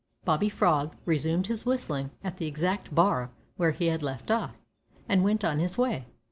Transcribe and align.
Bobby 0.25 0.49
Frog 0.49 0.95
resumed 1.05 1.45
his 1.45 1.63
whistling, 1.63 2.09
at 2.23 2.37
the 2.37 2.47
exact 2.47 2.95
bar 2.95 3.29
where 3.57 3.69
he 3.69 3.85
had 3.85 4.01
left 4.01 4.31
off, 4.31 4.57
and 5.07 5.23
went 5.23 5.45
on 5.45 5.59
his 5.59 5.77
way. 5.77 6.07